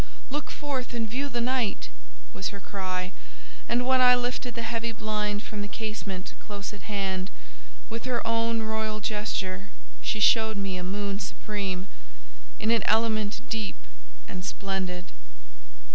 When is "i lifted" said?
4.01-4.55